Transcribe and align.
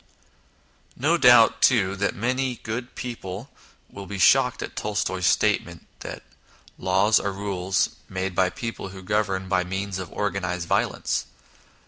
No 0.97 1.15
doubt, 1.15 1.61
too, 1.61 1.95
many 2.15 2.55
good 2.63 2.95
people 2.95 3.51
will 3.87 4.07
be 4.07 4.17
shocked 4.17 4.63
at 4.63 4.75
Tolstoy's 4.75 5.27
statement 5.27 5.85
that" 5.99 6.23
Laws 6.79 7.19
are 7.19 7.31
rules 7.31 7.89
made 8.09 8.33
by 8.33 8.49
people 8.49 8.87
who 8.89 9.03
govern 9.03 9.47
by 9.47 9.63
means 9.63 9.99
of 9.99 10.11
organised 10.11 10.65
violence." 10.67 11.27